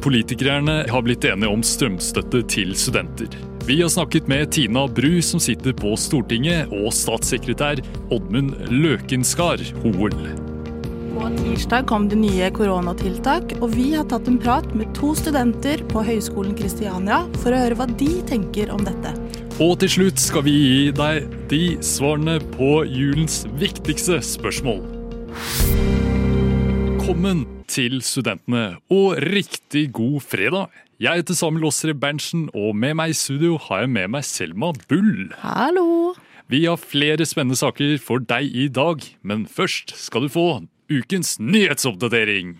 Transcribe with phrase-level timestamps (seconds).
[0.00, 3.34] Politikerne har blitt enige om strømstøtte til studenter.
[3.66, 10.16] Vi har snakket med Tina Bru, som sitter på Stortinget, og statssekretær Oddmund Løkenskar Hoel.
[11.10, 15.82] På tirsdag kom det nye koronatiltak, og vi har tatt en prat med to studenter
[15.90, 19.12] på Høgskolen Kristiania for å høre hva de tenker om dette.
[19.60, 24.84] Og til slutt skal vi gi deg de svarene på julens viktigste spørsmål.
[27.00, 30.70] Velkommen til studentene, og riktig god fredag.
[31.02, 34.70] Jeg heter Samuel Åsre Berntsen, og med meg i studio har jeg med meg Selma
[34.86, 35.32] Bull.
[35.42, 36.14] Hallo!
[36.50, 40.48] Vi har flere spennende saker for deg i dag, men først skal du få
[40.90, 42.58] ukens nyhetsoppdatering.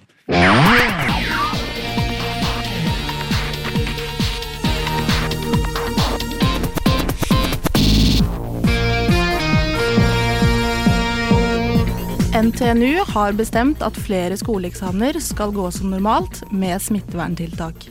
[12.51, 17.85] NTNU har bestemt at flere skoleeksamener skal gå som normalt, med smitteverntiltak.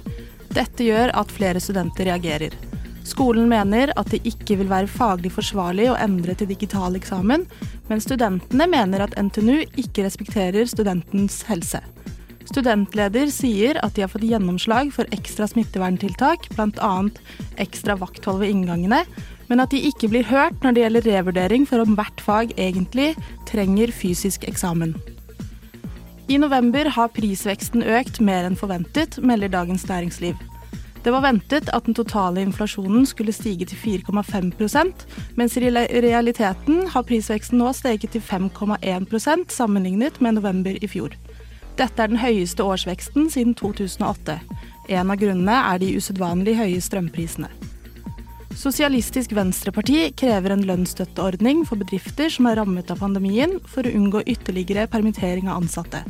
[0.52, 2.58] Dette gjør at flere studenter reagerer.
[3.08, 7.48] Skolen mener at det ikke vil være faglig forsvarlig å endre til digital eksamen,
[7.88, 11.80] men studentene mener at NTNU ikke respekterer studentens helse.
[12.50, 16.96] Studentleder sier at de har fått gjennomslag for ekstra smitteverntiltak, bl.a.
[17.64, 19.06] ekstra vakthold ved inngangene,
[19.50, 23.16] men at de ikke blir hørt når det gjelder revurdering for om hvert fag egentlig
[23.50, 24.96] trenger fysisk eksamen.
[26.30, 30.38] I november har prisveksten økt mer enn forventet, melder Dagens Næringsliv.
[31.04, 35.06] Det var ventet at den totale inflasjonen skulle stige til 4,5%
[35.40, 41.16] mens i realiteten har prisveksten nå steget til 5,1% sammenlignet med november i fjor.
[41.80, 44.38] Dette er den høyeste årsveksten siden 2008.
[44.90, 47.48] En av grunnene er de usedvanlig høye strømprisene.
[48.60, 54.26] Sosialistisk Venstreparti krever en lønnsstøtteordning for bedrifter som er rammet av pandemien, for å unngå
[54.28, 56.02] ytterligere permittering av ansatte.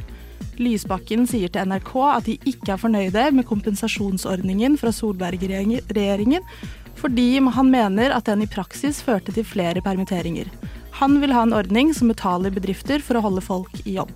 [0.58, 6.48] Lysbakken sier til NRK at de ikke er fornøyde med kompensasjonsordningen fra Solberg-regjeringen,
[6.98, 10.49] fordi han mener at den i praksis førte til flere permitteringer.
[11.04, 14.10] Han vil ha en ordning som betaler bedrifter for å holde folk i jobb.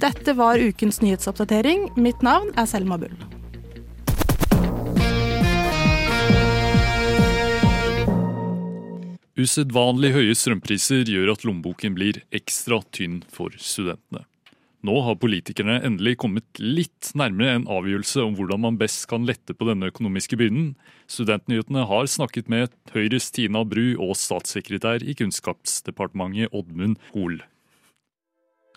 [0.00, 1.90] Dette var ukens nyhetsoppdatering.
[1.98, 3.39] Mitt navn er Selma Bull.
[9.40, 14.26] Usedvanlig høye strømpriser gjør at lommeboken blir ekstra tynn for studentene.
[14.84, 19.52] Nå har politikerne endelig kommet litt nærmere en avgjørelse om hvordan man best kan lette
[19.52, 20.70] på denne økonomiske byrden.
[21.08, 27.42] Studentnyhetene har snakket med Høyres Tina Bru og statssekretær i Kunnskapsdepartementet Oddmund Hoel.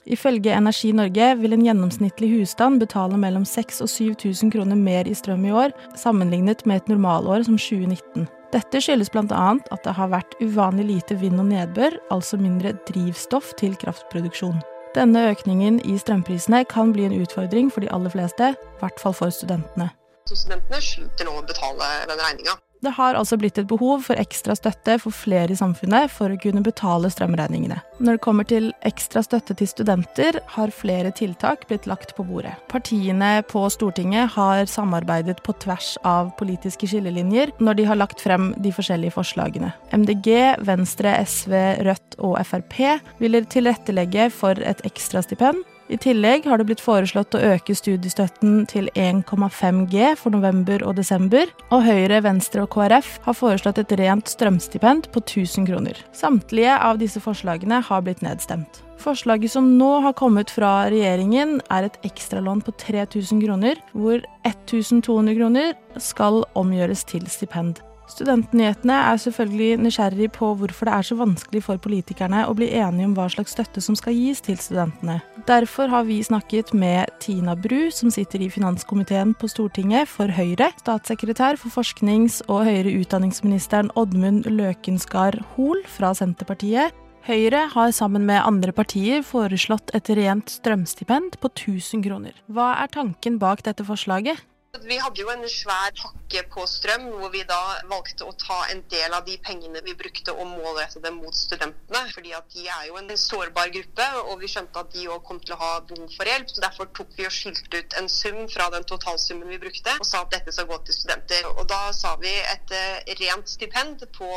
[0.03, 5.15] Ifølge Energi Norge vil en gjennomsnittlig husstand betale mellom 6000 og 7000 kroner mer i
[5.15, 8.27] strøm i år, sammenlignet med et normalår som 2019.
[8.53, 9.45] Dette skyldes bl.a.
[9.73, 14.59] at det har vært uvanlig lite vind og nedbør, altså mindre drivstoff til kraftproduksjon.
[14.93, 19.15] Denne økningen i strømprisene kan bli en utfordring for de aller fleste, i hvert fall
[19.17, 19.89] for studentene.
[20.29, 22.53] Så studentene slutter nå å betale den regninga.
[22.83, 26.39] Det har altså blitt et behov for ekstra støtte for flere i samfunnet for å
[26.41, 27.77] kunne betale strømregningene.
[28.03, 32.57] Når det kommer til ekstra støtte til studenter, har flere tiltak blitt lagt på bordet.
[32.71, 38.51] Partiene på Stortinget har samarbeidet på tvers av politiske skillelinjer når de har lagt frem
[38.59, 39.71] de forskjellige forslagene.
[39.95, 41.55] MDG, Venstre, SV,
[41.87, 42.81] Rødt og Frp
[43.23, 48.63] vil tilrettelegge for et ekstra stipend i tillegg har det blitt foreslått å øke studiestøtten
[48.71, 53.93] til 1,5 G for november og desember, og Høyre, Venstre og KrF har foreslått et
[54.01, 56.01] rent strømstipend på 1000 kroner.
[56.17, 58.81] Samtlige av disse forslagene har blitt nedstemt.
[59.03, 65.37] Forslaget som nå har kommet fra regjeringen, er et ekstralån på 3000 kroner, hvor 1200
[65.37, 67.83] kroner skal omgjøres til stipend.
[68.11, 73.07] Studentnyhetene er selvfølgelig nysgjerrig på hvorfor det er så vanskelig for politikerne å bli enige
[73.07, 75.21] om hva slags støtte som skal gis til studentene.
[75.47, 80.71] Derfor har vi snakket med Tina Bru, som sitter i finanskomiteen på Stortinget for Høyre,
[80.83, 88.43] statssekretær for forsknings- og høyere utdanningsministeren Oddmund Løkenskar Hoel fra Senterpartiet, Høyre har sammen med
[88.43, 92.35] andre partier foreslått et rent strømstipend på 1000 kroner.
[92.51, 94.41] Hva er tanken bak dette forslaget?
[94.81, 97.59] Vi hadde jo en svær pakke på strøm, hvor vi da
[97.91, 102.01] valgte å ta en del av de pengene vi brukte og målrette dem mot studentene.
[102.15, 105.39] fordi at de er jo en sårbar gruppe, og vi skjønte at de òg kom
[105.45, 106.49] til å ha behov for hjelp.
[106.49, 110.09] så Derfor tok vi og skilte ut en sum fra den totalsummen vi brukte, og
[110.09, 111.47] sa at dette skal gå til studenter.
[111.53, 114.33] Og da sa vi et eh, rent stipend på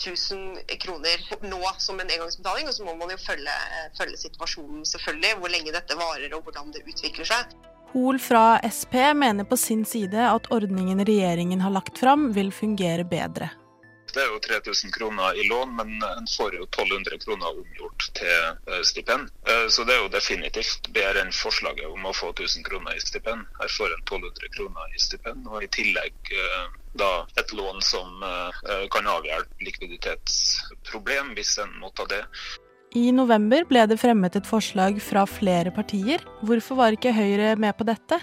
[0.00, 4.88] 1000 kroner nå som en engangsbetaling, og så må man jo følge, eh, følge situasjonen
[4.88, 7.58] selvfølgelig, hvor lenge dette varer og hvordan det utvikler seg.
[7.92, 13.04] Hol fra SP mener på sin side at ordningen regjeringen har lagt fram, vil fungere
[13.08, 13.50] bedre.
[14.16, 18.84] Det er jo 3000 kroner i lån, men en får jo 1200 kroner omgjort til
[18.88, 19.28] stipend.
[19.68, 23.44] Så det er jo definitivt bedre enn forslaget om å få 1000 kroner i stipend.
[23.60, 26.32] Her får en 1200 kroner i stipend, og i tillegg
[26.96, 28.24] da et lån som
[28.94, 32.24] kan avhjelpe likviditetsproblem hvis en må ta det.
[32.94, 36.22] I november ble det fremmet et forslag fra flere partier.
[36.46, 38.20] Hvorfor var ikke Høyre med på dette?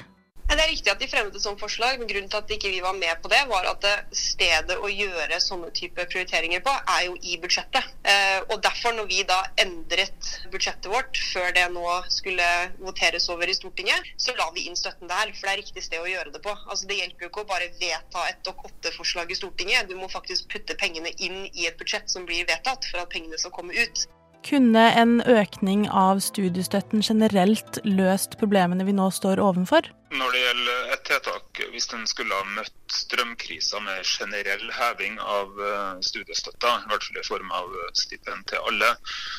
[0.54, 2.82] Det er riktig at de fremmet et sånt forslag, men grunnen til at ikke vi
[2.84, 7.16] var med på det, var at stedet å gjøre sånne type prioriteringer på, er jo
[7.26, 7.88] i budsjettet.
[8.06, 12.48] Eh, og derfor, når vi da endret budsjettet vårt før det nå skulle
[12.84, 15.34] voteres over i Stortinget, så la vi inn støtten der.
[15.34, 16.54] For det er riktig sted å gjøre det på.
[16.68, 19.90] Altså Det hjelper jo ikke å bare vedta et Dokk 8-forslag i Stortinget.
[19.90, 23.42] Du må faktisk putte pengene inn i et budsjett som blir vedtatt, for at pengene
[23.42, 24.06] skal komme ut.
[24.44, 29.88] Kunne en økning av studiestøtten generelt løst problemene vi nå står overfor?
[30.14, 35.62] Når det gjelder et tiltak, hvis en skulle ha møtt strømkrisa med generell heving av
[35.64, 38.92] eh, studiestøtta, i hvert fall i form av stipend til alle,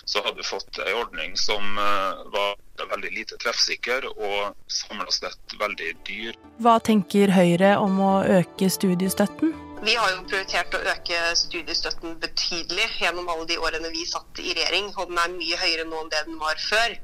[0.09, 2.57] så hadde vi fått en ordning som eh, var
[2.97, 6.41] veldig lite treffsikker og samla sett veldig dyr.
[6.65, 9.53] Hva tenker Høyre om å øke studiestøtten?
[9.85, 14.55] Vi har jo prioritert å øke studiestøtten betydelig gjennom alle de årene vi satt i
[14.57, 16.95] regjering, og den er mye høyere nå enn det den var før.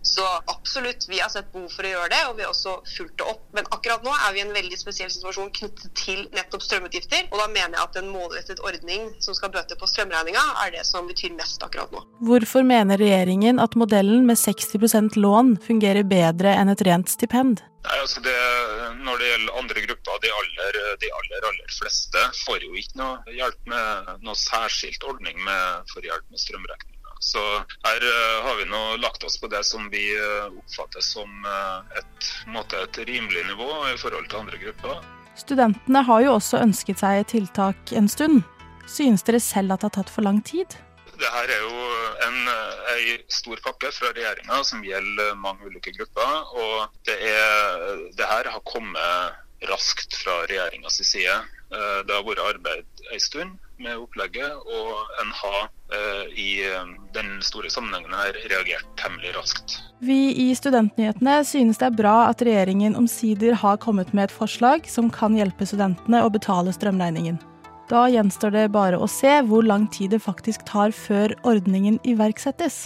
[0.00, 3.18] Så absolutt, vi har sett behov for å gjøre det, og vi har også fulgt
[3.20, 3.42] det opp.
[3.52, 7.28] Men akkurat nå er vi i en veldig spesiell situasjon knyttet til nettopp strømutgifter.
[7.28, 10.86] Og da mener jeg at en målrettet ordning som skal bøte på strømregninga, er det
[10.88, 12.06] som betyr mest akkurat nå.
[12.24, 17.60] Hvorfor mener regjeringen at modellen med 60% lån fungerer bedre enn et rent stipend?
[17.80, 18.32] Nei, altså det,
[19.10, 23.34] Når det gjelder andre grupper, de aller, de aller, aller fleste får jo ikke noe
[23.34, 27.00] hjelp med noe særskilt ordning med, for hjelp med strømregninga.
[27.20, 27.40] Så
[27.84, 31.82] her uh, har vi nå lagt oss på det som vi uh, oppfatter som uh,
[31.98, 35.02] et, måte, et rimelig nivå i forhold til andre grupper.
[35.36, 38.40] Studentene har jo også ønsket seg tiltak en stund.
[38.88, 40.78] Synes dere selv at det har tatt for lang tid?
[41.20, 41.88] Det her er jo
[42.24, 46.54] en, en stor pakke fra regjeringa som gjelder mange ulike grupper.
[46.56, 47.89] Og det, er,
[48.40, 51.36] her har kommet raskt fra regjeringas side.
[51.70, 56.94] Eh, det har vært arbeid en stund med opplegget, og en har eh, i eh,
[57.16, 59.76] den store sammenhengen her reagert temmelig raskt.
[60.04, 64.88] Vi i Studentnyhetene synes det er bra at regjeringen omsider har kommet med et forslag
[64.88, 67.40] som kan hjelpe studentene å betale strømregningen.
[67.90, 72.84] Da gjenstår det bare å se hvor lang tid det faktisk tar før ordningen iverksettes.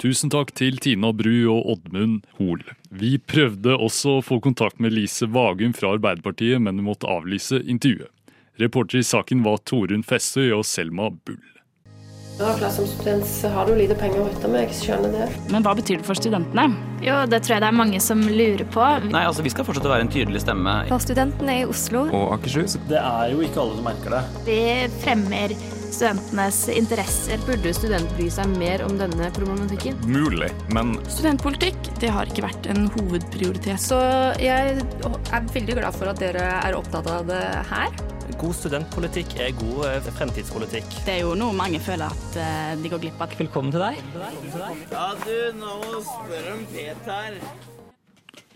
[0.00, 2.62] Tusen takk til Tina Bru og Oddmund Hoel.
[2.88, 8.08] Vi prøvde også å få kontakt med Lise Vagum fra Arbeiderpartiet, men måtte avlyse intervjuet.
[8.60, 11.42] Reporter i saken var Torunn Fessøy og Selma Bull.
[12.40, 15.26] Ja, som student så har du lite penger å rutte med, jeg skjønner det.
[15.52, 16.70] Men hva betyr det for studentene?
[17.04, 18.86] Jo, det tror jeg det er mange som lurer på.
[19.10, 20.78] Nei, altså Vi skal fortsette å være en tydelig stemme.
[20.88, 22.06] For studentene i Oslo.
[22.08, 22.78] Og Akershus.
[22.88, 24.24] Det er jo ikke alle som merker det.
[24.48, 24.64] Vi
[25.04, 25.56] fremmer
[25.94, 27.40] studentenes interesser.
[27.46, 29.98] Burde studenter bry seg mer om denne problematikken?
[30.10, 33.80] Mulig, men Studentpolitikk det har ikke vært en hovedprioritet.
[33.82, 33.98] Så
[34.40, 37.92] jeg er veldig glad for at dere er opptatt av det her.
[38.40, 40.86] God studentpolitikk er god eh, fremtidspolitikk.
[41.06, 43.34] Det er jo noe mange føler at uh, de går glipp av.
[43.40, 43.98] Velkommen til deg.
[44.94, 47.40] Ja, du, nå spør om Peter.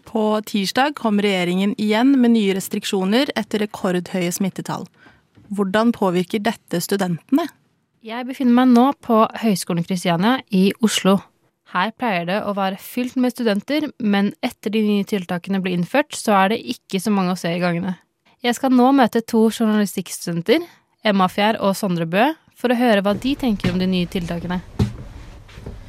[0.07, 4.87] På tirsdag kom regjeringen igjen med nye restriksjoner etter rekordhøye smittetall.
[5.53, 7.47] Hvordan påvirker dette studentene?
[8.05, 11.19] Jeg befinner meg nå på Høgskolen Kristiania i Oslo.
[11.75, 16.13] Her pleier det å være fylt med studenter, men etter de nye tiltakene ble innført,
[16.15, 17.97] så er det ikke så mange å se i gangene.
[18.45, 20.69] Jeg skal nå møte to journalistikkstudenter,
[21.05, 24.61] Emma Fjær og Sondre Bø, for å høre hva de tenker om de nye tiltakene.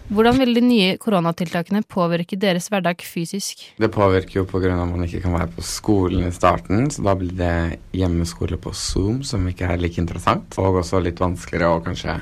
[0.06, 3.64] Hvordan vil de nye koronatiltakene påvirke deres hverdag fysisk?
[3.82, 4.70] Det påvirker jo pga.
[4.70, 8.74] at man ikke kan være på skolen i starten, så da blir det hjemmeskole på
[8.74, 10.54] Zoom, som ikke er like interessant.
[10.62, 12.20] Og også litt vanskeligere å kanskje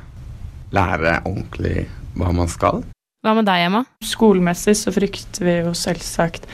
[0.71, 2.85] lære ordentlig hva man skal.
[3.23, 3.83] Hva med deg, Emma?
[4.03, 6.47] Skolemessig så frykter vi jo selvsagt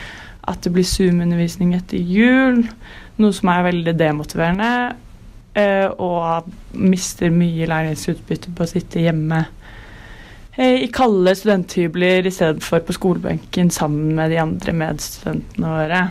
[0.50, 2.63] at det blir Zoom-undervisning etter jul,
[3.21, 4.74] noe som er veldig demotiverende.
[5.53, 9.45] Eh, og mister mye læringsutbytte på å sitte hjemme
[10.60, 16.01] i kalde studenthybler i stedet for på skolebenken sammen med de andre medstudentene våre.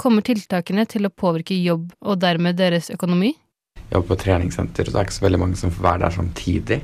[0.00, 3.34] Kommer tiltakene til å påvirke jobb og dermed deres økonomi?
[3.76, 6.16] Jeg jobber på treningssenter, så det er ikke så veldig mange som får være der
[6.16, 6.78] samtidig.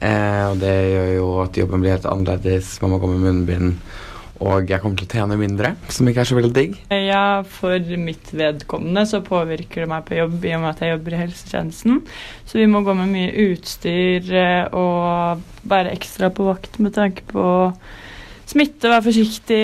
[0.00, 2.72] Eh, og det gjør jo at jobben blir helt annerledes.
[2.82, 3.76] Man må gå med munnbind
[4.40, 6.78] og jeg kommer til å tjene mindre, som ikke er så veldig digg.
[6.94, 10.94] Ja, for mitt vedkommende så påvirker det meg på jobb i og med at jeg
[10.94, 12.00] jobber i helsetjenesten.
[12.48, 17.26] Så vi må gå med mye utstyr eh, og være ekstra på vakt med tanke
[17.28, 17.44] på
[18.50, 19.62] smitte, være forsiktig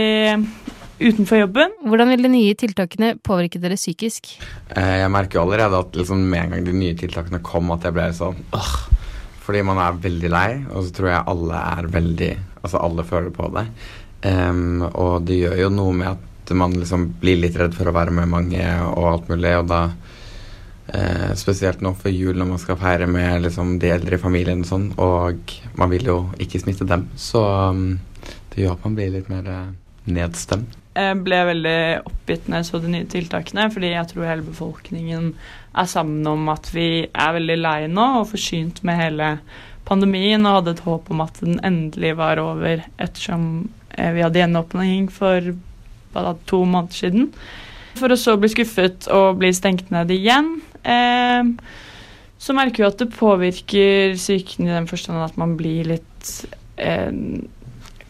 [1.01, 1.73] utenfor jobben.
[1.89, 4.37] Hvordan vil de nye tiltakene påvirke dere psykisk?
[4.77, 7.89] Eh, jeg merker jo allerede at liksom med en gang de nye tiltakene kom, at
[7.89, 8.75] jeg ble sånn åh,
[9.47, 12.35] Fordi man er veldig lei, og så tror jeg alle er veldig
[12.67, 13.69] Altså alle føler på det.
[14.27, 17.95] Um, og det gjør jo noe med at man liksom blir litt redd for å
[17.95, 22.63] være med mange og alt mulig, og da uh, Spesielt nå før jul når man
[22.63, 26.63] skal feire med liksom, de eldre i familien og sånn, og man vil jo ikke
[26.63, 27.99] smitte dem, så um,
[28.53, 29.73] det gjør at man blir litt mer eh,
[30.09, 30.79] nedstemt.
[30.97, 31.79] Jeg ble veldig
[32.09, 35.27] oppgitt når jeg så de nye tiltakene, fordi jeg tror hele befolkningen
[35.77, 39.29] er sammen om at vi er veldig lei nå og forsynt med hele
[39.87, 45.09] pandemien og hadde et håp om at den endelig var over, ettersom vi hadde gjenåpning
[45.13, 45.53] for
[46.15, 47.31] da, to måneder siden.
[47.97, 50.57] For å så bli skuffet og bli stengt ned igjen.
[50.85, 51.53] Eh,
[52.37, 56.33] så merker vi at det påvirker psyken i den forstand at man blir litt
[56.77, 57.13] eh,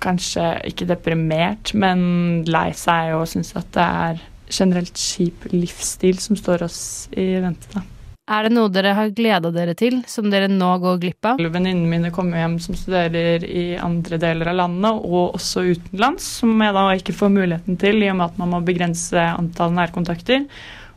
[0.06, 4.20] Kanskje ikke deprimert, men lei seg og syns at det er
[4.52, 6.78] generelt kjip livsstil som står oss
[7.16, 7.72] i vente.
[7.72, 7.95] da.
[8.26, 11.38] Er det noe dere har gleda dere til, som dere nå går glipp av?
[11.38, 16.50] Venninnene mine kommer hjem som studerer i andre deler av landet, og også utenlands, som
[16.59, 20.42] jeg da ikke får muligheten til i og med at man må begrense antall nærkontakter.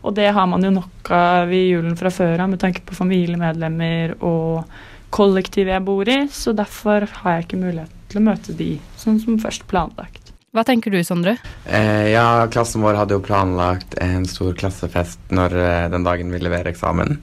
[0.01, 2.97] Og det har man jo nok av i julen fra før av med tanke på
[2.97, 4.65] familiemedlemmer og
[5.13, 9.21] kollektivet jeg bor i, så derfor har jeg ikke muligheten til å møte de sånn
[9.21, 10.28] som først planlagt.
[10.49, 11.35] Hva tenker du, Sondre?
[11.69, 16.39] Eh, ja, klassen vår hadde jo planlagt en stor klassefest når eh, den dagen vi
[16.41, 17.19] leverer eksamen,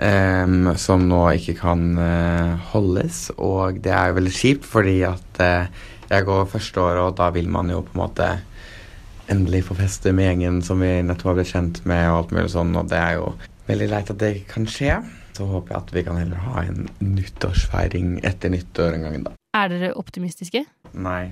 [0.00, 3.26] eh, som nå ikke kan eh, holdes.
[3.36, 5.68] Og det er jo veldig kjipt, fordi at eh,
[6.08, 8.30] jeg går første året, og da vil man jo på en måte
[9.30, 12.54] endelig få feste med gjengen som vi nettopp har blitt kjent med, og alt mulig
[12.56, 13.28] sånn, og det er jo
[13.68, 14.96] veldig leit at det kan skje.
[15.36, 19.36] Så håper jeg at vi kan heller ha en nyttårsfeiring etter nyttår en gang, da.
[19.60, 20.64] Er dere optimistiske?
[20.96, 21.28] Nei.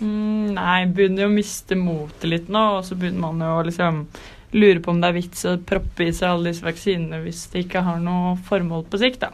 [0.00, 3.64] Mm, nei, begynner jo å miste motet litt nå, og så begynner man jo å
[3.66, 4.04] liksom
[4.56, 7.66] lure på om det er vits å proppe i seg alle disse vaksinene hvis det
[7.66, 9.30] ikke har noe formål på sikt, da.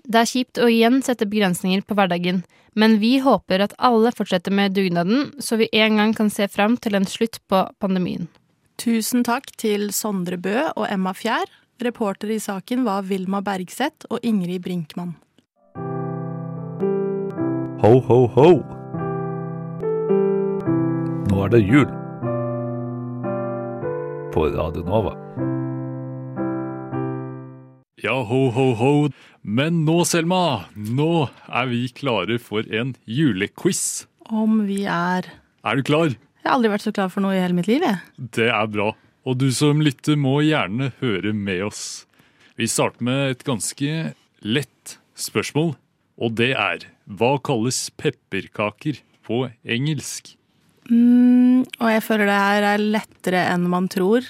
[0.00, 2.42] Det er kjipt å igjen sette begrensninger på hverdagen,
[2.78, 6.76] men vi håper at alle fortsetter med dugnaden, så vi en gang kan se fram
[6.80, 8.28] til en slutt på pandemien.
[8.80, 11.50] Tusen takk til Sondre Bø og Emma Fjær.
[11.84, 15.16] Reportere i saken var Vilma Bergseth og Ingrid Brinkmann.
[17.80, 18.79] Ho, ho, ho.
[21.30, 21.86] Nå er det jul.
[24.34, 25.12] På Radio Nova.
[28.00, 28.92] Ja, ho, ho, ho.
[29.42, 34.08] Men nå, Selma, nå er vi klare for en julequiz.
[34.30, 35.28] Om vi er
[35.62, 36.14] Er du klar?
[36.40, 38.00] Jeg har aldri vært så klar for noe i hele mitt liv, jeg.
[38.16, 38.90] Det er bra.
[39.28, 42.06] Og du som lytter må gjerne høre med oss.
[42.56, 45.74] Vi starter med et ganske lett spørsmål,
[46.16, 50.34] og det er hva kalles pepperkaker på engelsk?
[50.88, 54.26] Mm, og jeg føler det her er lettere enn man tror.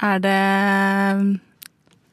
[0.00, 1.40] Er det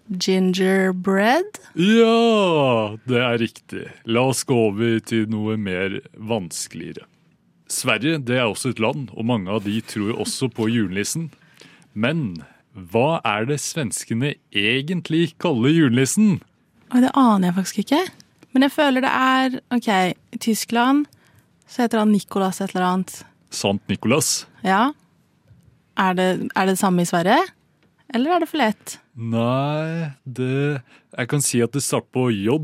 [0.07, 1.59] gingerbread?
[1.75, 3.85] Ja, det er riktig.
[4.07, 7.05] La oss gå over til noe mer vanskeligere.
[7.67, 11.29] Sverige det er også et land, og mange av de tror også på julenissen.
[11.93, 12.39] Men
[12.71, 16.39] hva er det svenskene egentlig kaller julenissen?
[16.93, 18.01] Det aner jeg faktisk ikke.
[18.55, 19.89] Men jeg føler det er OK,
[20.31, 21.07] i Tyskland
[21.67, 23.17] så heter han Nicolas et eller annet.
[23.53, 24.45] Sant Nicolas?
[24.63, 24.91] Ja.
[25.97, 27.39] Er det, er det det samme i Sverige?
[28.13, 28.97] Eller er det for lett?
[29.17, 30.81] Nei, det
[31.17, 32.59] Jeg kan si at det starter på J.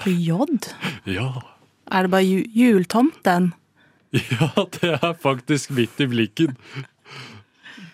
[0.00, 0.36] På J?
[1.18, 1.30] Ja.
[1.90, 3.52] Er det bare ju jultomten?
[4.10, 6.56] Ja, det er faktisk midt i blikken.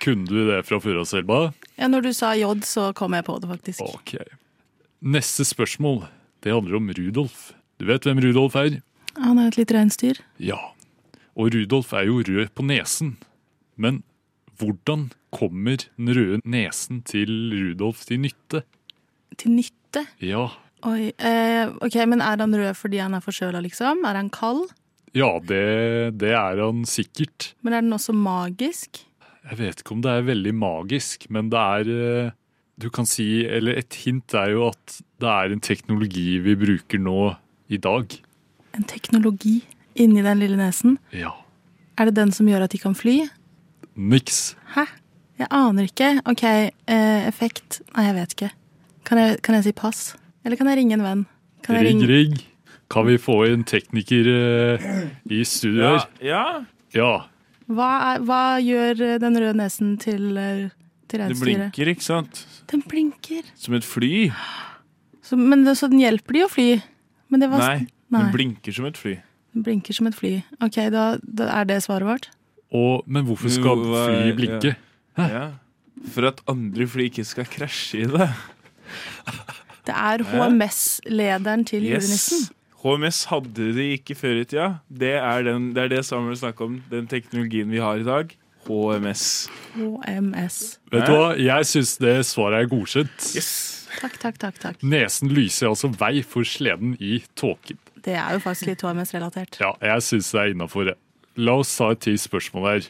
[0.00, 1.52] Kunne du det fra Selma?
[1.76, 3.82] Ja, når du sa J, så kom jeg på det, faktisk.
[3.84, 4.16] Ok.
[5.04, 6.06] Neste spørsmål.
[6.42, 7.52] Det handler om Rudolf.
[7.78, 8.80] Du vet hvem Rudolf er?
[9.20, 10.20] Han er et lite reinsdyr.
[10.40, 10.56] Ja.
[11.36, 13.16] Og Rudolf er jo rød på nesen.
[13.76, 14.00] Men
[14.56, 18.62] hvordan kommer den røde nesen til Rudolf til nytte?
[19.36, 20.06] Til nytte?
[20.24, 20.46] Ja.
[20.86, 24.04] Oi, eh, ok, Men er han rød fordi han er forkjøla, liksom?
[24.04, 24.64] Er han kald?
[25.16, 27.52] Ja, det, det er han sikkert.
[27.62, 29.04] Men er den også magisk?
[29.46, 32.34] Jeg vet ikke om det er veldig magisk, men det er eh,
[32.76, 37.00] Du kan si Eller et hint er jo at det er en teknologi vi bruker
[37.00, 37.34] nå
[37.72, 38.04] i dag.
[38.76, 39.62] En teknologi
[39.96, 40.98] inni den lille nesen?
[41.16, 41.32] Ja.
[41.98, 43.18] Er det den som gjør at de kan fly?
[43.96, 44.54] Niks.
[44.74, 44.84] Hæ?
[45.40, 46.10] Jeg aner ikke.
[46.28, 48.50] Ok, eh, effekt Nei, jeg vet ikke.
[49.04, 50.02] Kan jeg, kan jeg si pass?
[50.44, 51.24] Eller kan jeg ringe en venn?
[51.64, 52.44] Kan jeg Rigg, ringe- rigg.
[52.90, 56.06] Kan vi få en tekniker eh, i studio her?
[56.22, 56.44] Ja,
[56.94, 57.26] Ja.
[57.66, 60.68] Hva, er, hva gjør eh, den røde nesen til, eh,
[61.10, 61.34] til reinsdyret?
[61.34, 62.44] Den blinker, ikke sant?
[62.70, 63.42] Den blinker.
[63.58, 64.28] Som et fly.
[65.26, 66.68] Så, men så den hjelper de å fly?
[67.28, 68.20] Men det var, Nei, Nei.
[68.22, 69.16] den blinker som et fly.
[69.64, 70.32] Blinker som et fly.
[70.60, 72.28] Ok, da, da er det svaret vårt?
[72.74, 74.74] Og, men hvorfor skal Jo, fly blinke?
[75.16, 75.28] Ja.
[75.32, 75.46] ja.
[76.12, 78.28] For at andre fly ikke skal krasje i det.
[79.86, 82.46] Det er HMS-lederen til julenissen.
[82.46, 82.52] Yes.
[82.82, 84.66] HMS hadde de ikke før i tida.
[84.90, 86.82] Det er, den, det er det Samuel snakker om.
[86.90, 88.34] Den teknologien vi har i dag.
[88.66, 89.48] HMS.
[89.76, 90.58] HMS.
[90.92, 93.28] Vet du hva, jeg syns det svaret er godkjent.
[93.96, 94.58] Takk, takk, takk.
[94.60, 94.82] takk.
[94.84, 97.78] Nesen lyser altså vei for sleden i tåken.
[98.06, 99.58] Det er jo faktisk litt HMS-relatert.
[99.58, 100.92] Ja, jeg syns det er innafor.
[101.36, 102.88] La oss ta et til spørsmål her.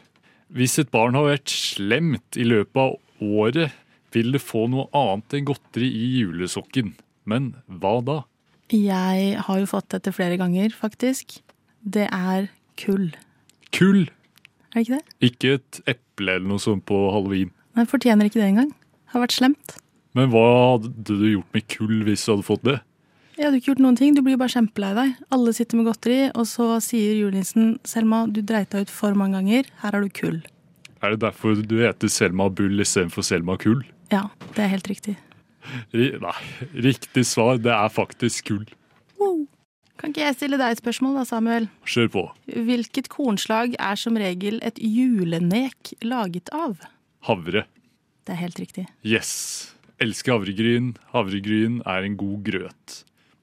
[0.52, 3.72] Hvis et barn har vært slemt i løpet av året,
[4.14, 6.92] vil det få noe annet enn godteri i julesokken.
[7.26, 8.18] Men hva da?
[8.72, 11.38] Jeg har jo fått dette flere ganger, faktisk.
[11.80, 13.08] Det er kull.
[13.74, 14.06] Kull!
[14.74, 15.16] Er det ikke det?
[15.30, 17.52] Ikke et eple eller noe sånt på halloween.
[17.76, 18.72] Nei, fortjener ikke det engang.
[19.12, 19.78] Har vært slemt.
[20.16, 20.44] Men hva
[20.76, 22.76] hadde du gjort med kull hvis du hadde fått det?
[23.36, 25.16] Jeg hadde ikke gjort noen ting, du blir bare kjempelei deg.
[25.34, 29.36] Alle sitter med godteri, og så sier julenissen Selma, du dreit deg ut for mange
[29.36, 30.38] ganger, her har du kull.
[31.04, 33.82] Er det derfor du heter Selma Bull istedenfor Selma Kull?
[34.08, 34.22] Ja,
[34.56, 35.18] det er helt riktig.
[35.92, 36.32] Ri nei,
[36.86, 38.64] riktig svar, det er faktisk kull.
[39.20, 39.42] Wow.
[40.00, 41.68] Kan ikke jeg stille deg et spørsmål da, Samuel?
[41.88, 42.22] Kjør på.
[42.68, 46.80] Hvilket kornslag er som regel et julenek laget av?
[47.28, 47.66] Havre.
[48.24, 48.86] Det er helt riktig.
[49.04, 49.74] Yes.
[50.00, 50.94] Elsker havregryn.
[51.12, 52.96] Havregryn er en god grøt.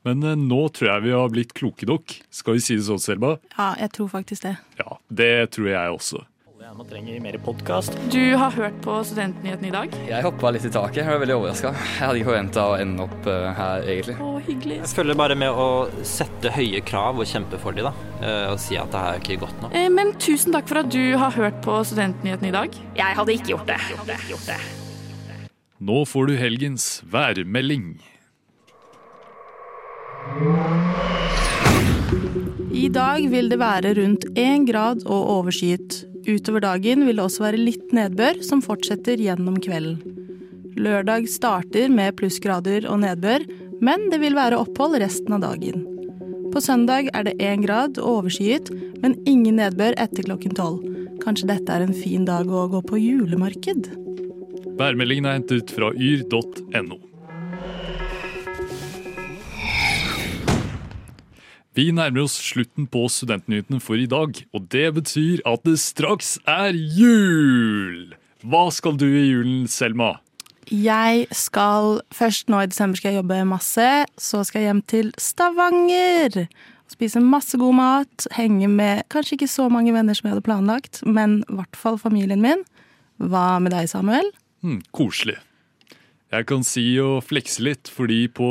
[0.03, 2.17] Men eh, nå tror jeg vi har blitt kloke nok.
[2.33, 3.37] Skal vi si det sånn, Selma?
[3.57, 4.57] Ja, jeg tror faktisk det.
[4.81, 6.25] Ja, det tror jeg også.
[6.73, 7.93] Man trenger mer podkast.
[8.09, 9.91] Du har hørt på Studentnyhetene i dag?
[10.07, 11.03] Jeg hoppa litt i taket.
[11.03, 11.69] Jeg var veldig overraska.
[11.75, 14.15] Jeg hadde ikke forventa å ende opp eh, her, egentlig.
[14.23, 14.77] Å, hyggelig.
[14.79, 15.67] Jeg følger bare med å
[16.07, 18.07] sette høye krav og kjempe for dem, da.
[18.23, 19.75] Eh, Og si at det her er ikke godt nok.
[19.77, 22.79] Eh, Men tusen takk for at du har hørt på Studentnyhetene i dag.
[22.97, 23.77] Jeg hadde ikke gjort det.
[24.31, 24.57] Gjort det.
[25.83, 27.99] Nå får du helgens værmelding.
[32.73, 36.03] I dag vil det være rundt én grad og overskyet.
[36.23, 39.99] Utover dagen vil det også være litt nedbør, som fortsetter gjennom kvelden.
[40.79, 43.45] Lørdag starter med plussgrader og nedbør,
[43.83, 45.85] men det vil være opphold resten av dagen.
[46.53, 48.71] På søndag er det én grad og overskyet,
[49.03, 50.83] men ingen nedbør etter klokken tolv.
[51.23, 53.89] Kanskje dette er en fin dag å gå på julemarked?
[54.79, 57.12] Værmeldingen er hentet ut fra yr.no.
[61.73, 66.35] Vi nærmer oss slutten på Studentnyhetene for i dag, og det betyr at det straks
[66.45, 68.13] er jul!
[68.45, 70.19] Hva skal du i julen, Selma?
[70.69, 73.87] Jeg skal Først nå i desember skal jeg jobbe masse.
[74.21, 76.43] Så skal jeg hjem til Stavanger.
[76.93, 78.27] Spise masse god mat.
[78.37, 81.97] Henge med kanskje ikke så mange venner som jeg hadde planlagt, men i hvert fall
[81.97, 82.61] familien min.
[83.17, 84.29] Hva med deg, Samuel?
[84.61, 85.39] Mm, koselig.
[86.33, 88.47] Jeg kan si og flekse litt, fordi på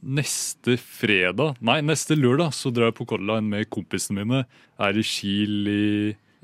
[0.00, 4.46] neste fredag, nei, neste lørdag, så drar jeg på Color Line med kompisene mine.
[4.80, 5.88] Er i Kiel i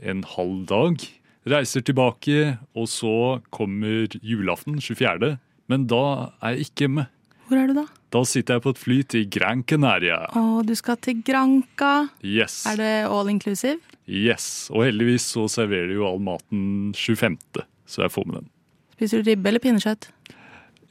[0.04, 1.06] en halv dag.
[1.48, 3.14] Reiser tilbake, og så
[3.48, 5.38] kommer julaften, 24.
[5.72, 6.04] Men da
[6.44, 7.06] er jeg ikke hjemme.
[7.48, 7.86] Hvor er du da?
[8.12, 10.20] Da sitter jeg på et fly til Gran Canaria.
[10.36, 12.10] Å, du skal til Granca.
[12.20, 12.60] Yes.
[12.68, 13.80] Er det all inclusive?
[14.04, 14.68] Yes.
[14.68, 17.40] Og heldigvis så serverer de jo all maten 25.,
[17.88, 18.52] så jeg får med den.
[18.98, 20.12] Spiser du ribbe eller pinnekjøtt?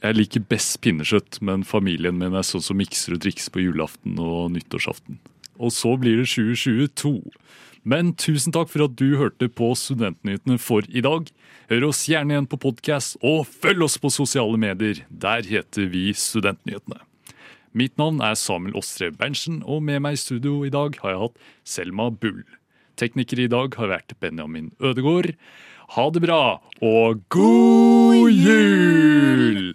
[0.04, 4.18] Jeg liker best pinnekjøtt, men familien min er sånn som mikser og trikser på julaften
[4.20, 5.16] og nyttårsaften.
[5.56, 7.22] Og så blir det 2022.
[7.88, 11.30] Men tusen takk for at du hørte på Studentnyhetene for i dag.
[11.70, 15.00] Hør oss gjerne igjen på podkast, og følg oss på sosiale medier.
[15.08, 17.00] Der heter vi Studentnyhetene.
[17.72, 21.22] Mitt navn er Samuel Åstre Berntsen, og med meg i studio i dag har jeg
[21.22, 22.44] hatt Selma Bull.
[23.00, 25.32] Tekniker i dag har vært Benjamin Ødegård.
[25.96, 26.42] Ha det bra,
[26.84, 29.74] og god jul!